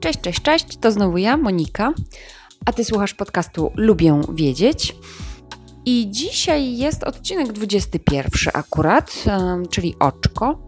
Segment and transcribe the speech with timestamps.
[0.00, 1.92] Cześć, cześć, cześć, to znowu ja, Monika,
[2.66, 4.96] a ty słuchasz podcastu Lubię Wiedzieć.
[5.84, 9.24] I dzisiaj jest odcinek 21 akurat,
[9.70, 10.62] czyli oczko.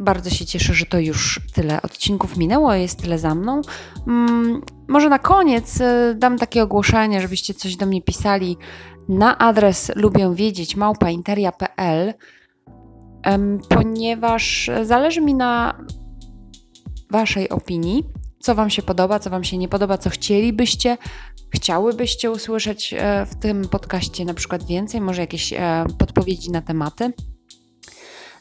[0.00, 3.60] Bardzo się cieszę, że to już tyle odcinków minęło, jest tyle za mną.
[4.06, 8.56] Mm, może na koniec e, dam takie ogłoszenie, żebyście coś do mnie pisali
[9.08, 12.14] na adres lubię wiedzieć małpainteria.pl,
[13.68, 15.84] ponieważ zależy mi na
[17.10, 20.98] Waszej opinii co Wam się podoba, co Wam się nie podoba, co chcielibyście,
[21.54, 27.12] chciałybyście usłyszeć e, w tym podcaście na przykład więcej, może jakieś e, podpowiedzi na tematy.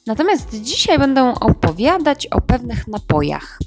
[0.08, 3.60] Natomiast dzisiaj będę opowiadać o pewnych napojach.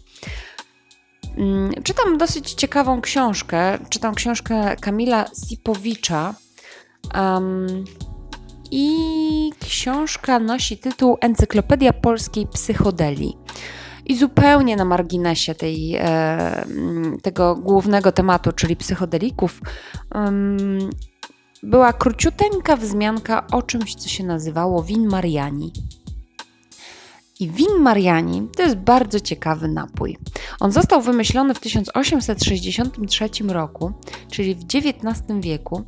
[1.36, 3.78] Mm, czytam dosyć ciekawą książkę.
[3.88, 6.34] Czytam książkę Kamila Sipowicza.
[7.14, 7.84] Um,
[8.70, 8.96] I
[9.60, 13.37] książka nosi tytuł Encyklopedia Polskiej Psychodelii.
[14.06, 16.64] I zupełnie na marginesie tej, e,
[17.22, 19.60] tego głównego tematu, czyli psychodelików,
[21.62, 25.73] była króciuteńka wzmianka o czymś, co się nazywało win Mariani.
[27.40, 30.18] I win Mariani to jest bardzo ciekawy napój.
[30.60, 33.92] On został wymyślony w 1863 roku,
[34.30, 35.84] czyli w XIX wieku,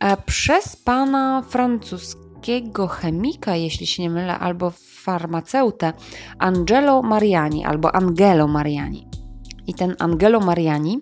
[0.00, 5.92] e, przez pana francuskiego niemieckiego chemika, jeśli się nie mylę, albo farmaceutę
[6.38, 9.08] Angelo Mariani albo Angelo Mariani.
[9.66, 11.00] I ten Angelo Mariani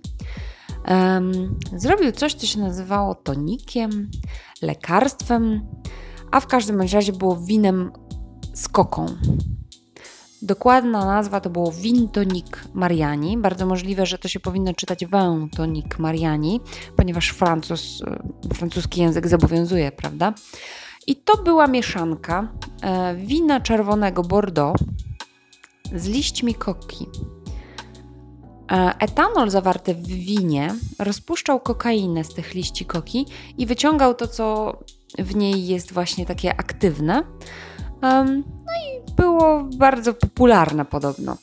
[0.88, 4.10] um, zrobił coś, co się nazywało tonikiem,
[4.62, 5.66] lekarstwem,
[6.30, 7.92] a w każdym razie było winem
[8.54, 9.06] z koką.
[10.42, 13.38] Dokładna nazwa to było Vin Tonic Mariani.
[13.38, 16.60] Bardzo możliwe, że to się powinno czytać Vin Tonic Mariani,
[16.96, 18.02] ponieważ francuz,
[18.50, 20.34] e, francuski język zobowiązuje, prawda?
[21.06, 22.48] I to była mieszanka
[22.82, 24.82] e, wina czerwonego Bordeaux
[25.94, 27.06] z liśćmi koki.
[28.72, 33.26] E, etanol zawarty w winie rozpuszczał kokainę z tych liści koki
[33.58, 34.76] i wyciągał to, co
[35.18, 37.22] w niej jest właśnie takie aktywne.
[38.02, 41.36] No i było bardzo popularne podobno.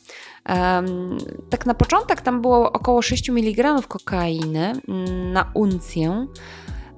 [1.50, 6.28] Tak na początek tam było około 6 mg kokainy mm, na uncję.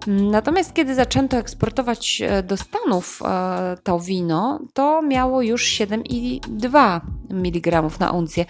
[0.07, 7.81] Natomiast kiedy zaczęto eksportować e, do Stanów e, to wino, to miało już 7,2 mg
[7.99, 8.45] na uncję.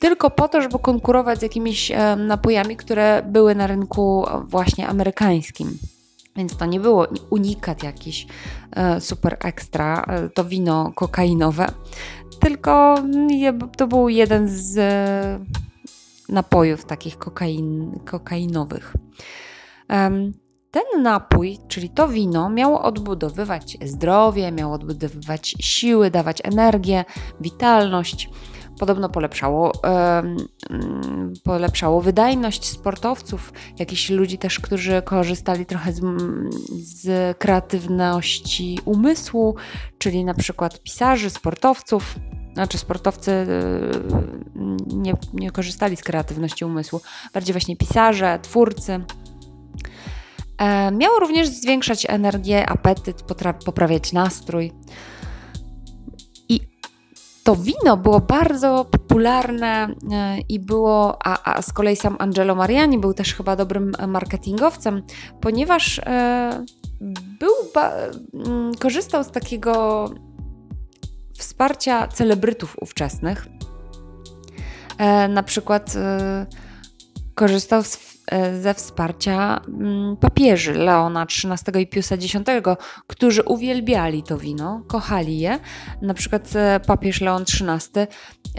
[0.00, 5.78] Tylko po to, żeby konkurować z jakimiś e, napojami, które były na rynku właśnie amerykańskim.
[6.36, 8.26] Więc to nie było unikat jakiś
[9.00, 11.66] super ekstra, to wino kokainowe,
[12.40, 12.94] tylko
[13.76, 14.78] to był jeden z
[16.28, 18.94] napojów takich kokain, kokainowych.
[20.74, 27.04] Ten napój, czyli to wino, miało odbudowywać zdrowie, miało odbudowywać siły, dawać energię,
[27.40, 28.30] witalność.
[28.78, 29.72] Podobno polepszało,
[30.70, 36.00] yy, polepszało wydajność sportowców, jakichś ludzi też, którzy korzystali trochę z,
[36.70, 39.54] z kreatywności umysłu,
[39.98, 42.14] czyli na przykład pisarzy, sportowców.
[42.54, 43.46] Znaczy, sportowcy
[44.54, 47.00] yy, nie, nie korzystali z kreatywności umysłu,
[47.34, 49.04] bardziej właśnie pisarze, twórcy.
[50.58, 53.22] E, miało również zwiększać energię, apetyt,
[53.64, 54.72] poprawiać nastrój.
[56.48, 56.60] I
[57.44, 62.98] to wino było bardzo popularne e, i było, a, a z kolei sam Angelo Mariani
[62.98, 65.02] był też chyba dobrym marketingowcem,
[65.40, 66.64] ponieważ e,
[67.40, 67.52] był,
[68.34, 70.04] mm, korzystał z takiego
[71.38, 73.46] wsparcia celebrytów ówczesnych.
[75.28, 75.94] Na przykład
[77.34, 78.13] korzystał z E,
[78.62, 82.34] ze wsparcia mm, papieży Leona XIII i Piusa X,
[83.06, 85.58] którzy uwielbiali to wino, kochali je.
[86.02, 88.06] Na przykład e, papież Leon XIII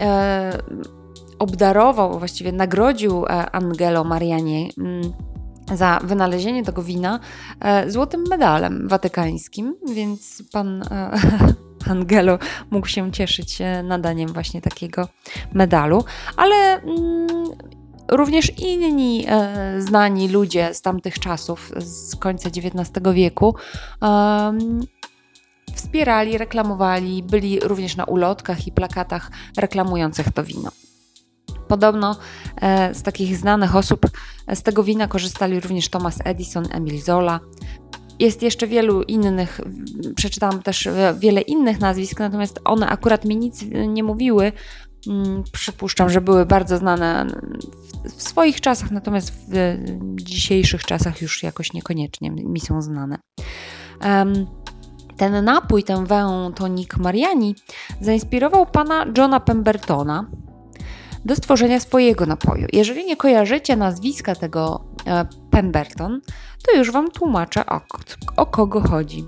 [0.00, 0.58] e,
[1.38, 5.12] obdarował, właściwie nagrodził Angelo Mariani mm,
[5.74, 7.20] za wynalezienie tego wina
[7.86, 10.82] złotym medalem watykańskim, więc pan
[11.90, 12.38] Angelo
[12.70, 15.08] mógł się cieszyć nadaniem właśnie takiego
[15.54, 16.04] medalu.
[16.36, 17.26] Ale mm,
[18.08, 23.54] Również inni e, znani ludzie z tamtych czasów, z końca XIX wieku,
[24.02, 24.58] e,
[25.74, 30.70] wspierali, reklamowali, byli również na ulotkach i plakatach reklamujących to wino.
[31.68, 32.16] Podobno
[32.60, 34.06] e, z takich znanych osób
[34.54, 37.40] z tego wina korzystali również Thomas Edison, Emil Zola.
[38.18, 39.60] Jest jeszcze wielu innych,
[40.16, 40.88] przeczytałam też
[41.18, 44.52] wiele innych nazwisk, natomiast one akurat mi nic nie mówiły,
[45.52, 47.26] przypuszczam, że były bardzo znane
[48.04, 53.18] w swoich czasach, natomiast w dzisiejszych czasach już jakoś niekoniecznie mi są znane.
[55.16, 57.54] Ten napój, ten Vin Tonic Mariani,
[58.00, 60.26] zainspirował pana Johna Pembertona.
[61.24, 62.66] do stworzenia swojego napoju.
[62.72, 66.20] Jeżeli nie kojarzycie nazwiska tego e, Pemberton,
[66.66, 67.80] to już Wam tłumaczę o,
[68.36, 69.24] o kogo chodzi.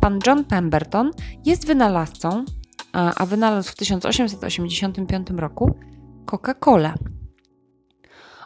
[0.00, 1.10] Pan John Pemberton
[1.44, 2.44] jest wynalazcą,
[2.92, 5.74] a wynalazł w 1885 roku
[6.26, 6.94] Coca-Cola.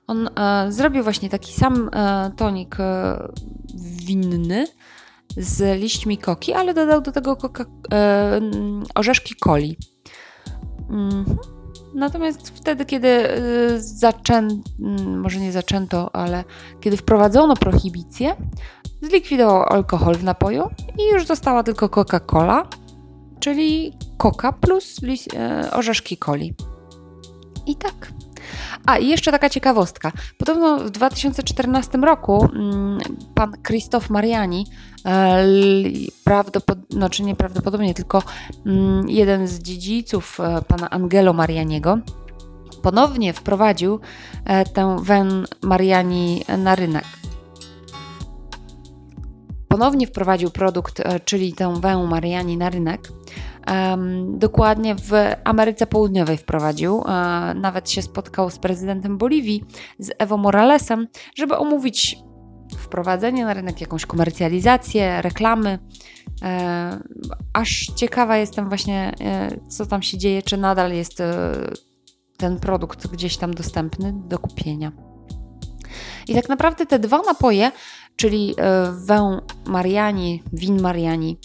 [0.07, 3.19] On e, zrobił właśnie taki sam e, tonik e,
[4.07, 4.67] winny
[5.37, 7.37] z liśćmi koki, ale dodał do tego
[7.93, 8.41] e,
[8.95, 9.77] orzeszki coli.
[10.91, 11.25] Mm.
[11.95, 13.41] Natomiast wtedy, kiedy e,
[13.81, 16.45] zaczęto, mm, może nie zaczęto, ale
[16.81, 18.37] kiedy wprowadzono prohibicję,
[19.03, 22.63] zlikwidował alkohol w napoju i już została tylko Coca-Cola,
[23.41, 24.97] czyli coca plus
[25.35, 26.55] e, orzeszki coli.
[27.67, 28.13] I tak.
[28.87, 30.13] A i jeszcze taka ciekawostka.
[30.39, 32.99] Podobno w 2014 roku mm,
[33.35, 34.67] pan Krzysztof Mariani,
[35.07, 35.45] e,
[36.25, 38.23] prawdopodobnie, znaczy nieprawdopodobnie, tylko
[38.67, 41.99] mm, jeden z dziedziców e, pana Angelo Marianiego,
[42.83, 44.01] ponownie wprowadził
[44.75, 47.05] tę wen Mariani na rynek
[49.77, 53.09] ponownie wprowadził produkt, czyli tę wę Mariani na rynek
[54.29, 55.13] dokładnie w
[55.45, 57.03] Ameryce Południowej wprowadził.
[57.07, 59.65] E, nawet się spotkał z prezydentem Boliwii,
[59.99, 62.17] z Evo Moralesem, żeby omówić
[62.79, 65.79] wprowadzenie na rynek, jakąś komercjalizację, reklamy.
[66.43, 67.01] E,
[67.53, 71.53] aż ciekawa jestem właśnie, e, co tam się dzieje, czy nadal jest e,
[72.37, 74.93] ten produkt gdzieś tam dostępny do kupienia.
[76.29, 77.73] I tak naprawdę te dwa napoje,
[78.17, 81.39] czyli e, wę Mariani, win Mariani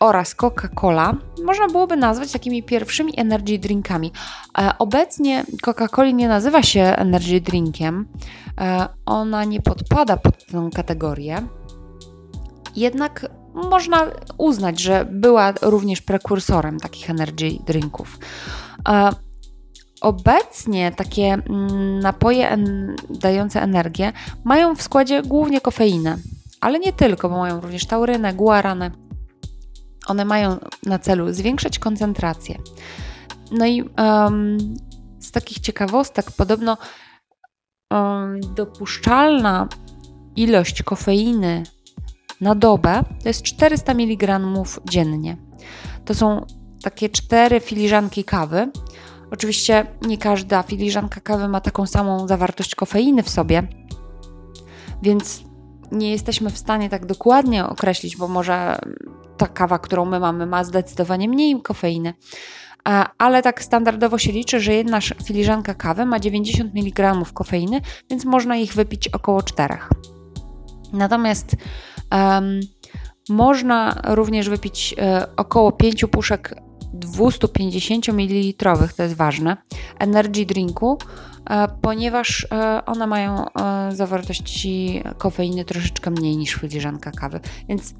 [0.00, 4.12] oraz Coca-Cola można byłoby nazwać takimi pierwszymi energy drinkami.
[4.58, 8.08] E, obecnie Coca-Coli nie nazywa się energy drinkiem,
[8.60, 11.42] e, ona nie podpada pod tę kategorię.
[12.76, 14.06] Jednak można
[14.38, 18.18] uznać, że była również prekursorem takich energy drinków.
[20.04, 22.56] Obecnie takie mm, napoje
[23.10, 24.12] dające energię
[24.44, 26.16] mają w składzie głównie kofeinę,
[26.60, 28.90] ale nie tylko, bo mają również taurynę, guaranę
[30.06, 30.56] one mają
[30.86, 32.58] na celu zwiększać koncentrację.
[33.50, 34.58] No i um,
[35.18, 36.78] z takich ciekawostek, podobno
[37.90, 39.68] um, dopuszczalna
[40.36, 41.62] ilość kofeiny
[42.40, 44.40] na dobę to jest 400 mg
[44.90, 45.36] dziennie.
[46.04, 46.46] To są
[46.82, 48.70] takie cztery filiżanki kawy.
[49.30, 53.62] Oczywiście nie każda filiżanka kawy ma taką samą zawartość kofeiny w sobie,
[55.02, 55.44] więc
[55.92, 58.78] nie jesteśmy w stanie tak dokładnie określić, bo może
[59.36, 62.14] ta kawa, którą my mamy, ma zdecydowanie mniej kofeiny.
[63.18, 67.80] Ale tak standardowo się liczy, że jedna filiżanka kawy ma 90 mg kofeiny,
[68.10, 69.78] więc można ich wypić około 4.
[70.92, 71.56] Natomiast
[72.12, 72.60] um,
[73.28, 76.54] można również wypić e, około 5 puszek
[76.94, 78.64] 250 ml,
[78.96, 79.56] to jest ważne,
[79.98, 80.98] energy drinku,
[81.50, 87.40] e, ponieważ e, one mają e, zawartości kofeiny troszeczkę mniej niż filiżanka kawy.
[87.68, 87.94] Więc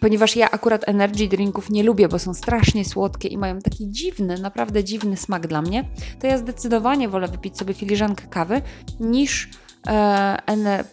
[0.00, 4.38] ponieważ ja akurat energy drinków nie lubię, bo są strasznie słodkie i mają taki dziwny,
[4.38, 5.84] naprawdę dziwny smak dla mnie,
[6.20, 8.62] to ja zdecydowanie wolę wypić sobie filiżankę kawy
[9.00, 9.48] niż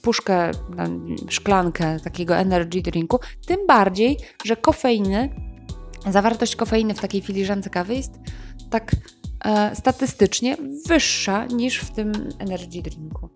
[0.01, 0.51] puszkę,
[1.29, 3.19] szklankę takiego energy drinku.
[3.47, 5.29] Tym bardziej, że kofeiny,
[6.09, 8.11] zawartość kofeiny w takiej filiżance kawy jest
[8.69, 8.91] tak
[9.45, 10.57] e, statystycznie
[10.87, 13.29] wyższa niż w tym energy drinku.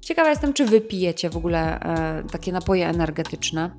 [0.00, 3.70] Ciekawa jestem, czy wypijecie w ogóle e, takie napoje energetyczne.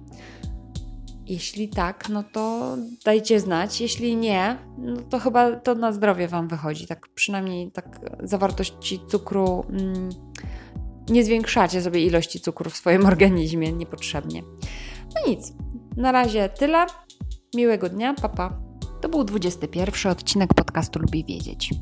[1.26, 3.82] Jeśli tak, no to dajcie znać.
[3.82, 6.88] Jeśli nie, no to chyba to na zdrowie Wam wychodzi.
[6.88, 9.66] Tak przynajmniej tak zawartości cukru.
[9.70, 10.10] Mm,
[11.10, 14.44] nie zwiększacie sobie ilości cukru w swoim organizmie niepotrzebnie.
[15.16, 15.54] No nic,
[15.98, 16.86] na razie tyle.
[17.56, 18.50] Miłego dnia, papa.
[18.50, 18.68] Pa.
[19.02, 21.74] To był 21 odcinek podcastu Lubi Wiedzieć.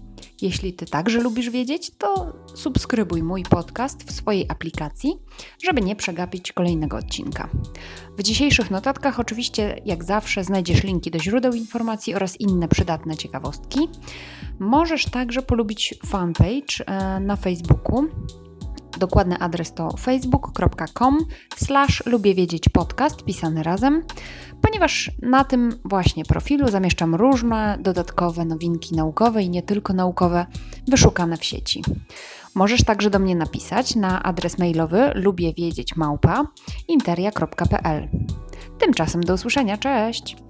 [0.42, 5.14] Jeśli Ty także lubisz wiedzieć, to subskrybuj mój podcast w swojej aplikacji,
[5.64, 7.50] żeby nie przegapić kolejnego odcinka.
[8.18, 13.80] W dzisiejszych notatkach oczywiście, jak zawsze, znajdziesz linki do źródeł informacji oraz inne przydatne ciekawostki.
[14.60, 18.04] Możesz także polubić fanpage e, na Facebooku
[18.98, 21.18] Dokładny adres to facebook.com
[21.56, 24.04] slash lubię wiedzieć podcast pisany razem,
[24.62, 30.46] ponieważ na tym właśnie profilu zamieszczam różne dodatkowe nowinki naukowe i nie tylko naukowe
[30.88, 31.84] wyszukane w sieci.
[32.56, 36.48] Możesz także do mnie napisać na adres mailowy lubię wiedzieć małpa
[36.88, 38.08] interia.pl.
[38.80, 40.45] Tymczasem do usłyszenia, cześć!